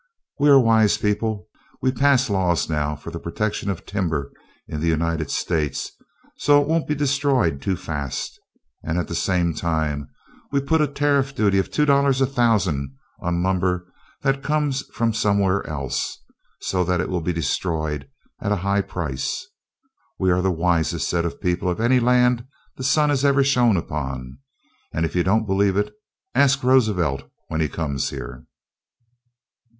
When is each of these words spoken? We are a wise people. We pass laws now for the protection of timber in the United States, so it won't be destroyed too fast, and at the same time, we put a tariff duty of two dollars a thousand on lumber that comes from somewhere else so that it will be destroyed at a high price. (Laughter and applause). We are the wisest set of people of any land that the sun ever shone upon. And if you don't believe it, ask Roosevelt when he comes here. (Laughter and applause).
We 0.39 0.49
are 0.49 0.53
a 0.53 0.59
wise 0.59 0.97
people. 0.97 1.47
We 1.79 1.91
pass 1.91 2.27
laws 2.27 2.67
now 2.67 2.95
for 2.95 3.11
the 3.11 3.19
protection 3.19 3.69
of 3.69 3.85
timber 3.85 4.31
in 4.67 4.79
the 4.81 4.87
United 4.87 5.29
States, 5.29 5.91
so 6.39 6.59
it 6.59 6.67
won't 6.67 6.87
be 6.87 6.95
destroyed 6.95 7.61
too 7.61 7.75
fast, 7.75 8.39
and 8.81 8.97
at 8.97 9.07
the 9.07 9.13
same 9.13 9.53
time, 9.53 10.09
we 10.51 10.59
put 10.59 10.81
a 10.81 10.87
tariff 10.87 11.35
duty 11.35 11.59
of 11.59 11.69
two 11.69 11.85
dollars 11.85 12.19
a 12.19 12.25
thousand 12.25 12.95
on 13.21 13.43
lumber 13.43 13.85
that 14.23 14.41
comes 14.41 14.81
from 14.91 15.13
somewhere 15.13 15.63
else 15.67 16.17
so 16.61 16.83
that 16.83 16.99
it 16.99 17.07
will 17.07 17.21
be 17.21 17.31
destroyed 17.31 18.09
at 18.39 18.51
a 18.51 18.55
high 18.65 18.81
price. 18.81 19.45
(Laughter 19.47 19.67
and 19.67 19.85
applause). 19.85 20.15
We 20.17 20.31
are 20.31 20.41
the 20.41 20.51
wisest 20.51 21.09
set 21.09 21.25
of 21.25 21.39
people 21.39 21.69
of 21.69 21.79
any 21.79 21.99
land 21.99 22.39
that 22.39 22.47
the 22.77 22.83
sun 22.83 23.11
ever 23.11 23.43
shone 23.43 23.77
upon. 23.77 24.39
And 24.91 25.05
if 25.05 25.15
you 25.15 25.21
don't 25.23 25.45
believe 25.45 25.77
it, 25.77 25.93
ask 26.33 26.63
Roosevelt 26.63 27.29
when 27.49 27.61
he 27.61 27.67
comes 27.69 28.09
here. 28.09 28.17
(Laughter 28.17 28.33
and 28.33 28.45
applause). 28.45 28.47